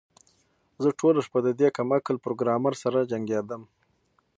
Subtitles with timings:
[0.83, 3.61] زه ټوله شپه د دې کم عقل پروګرامر سره جنګیدم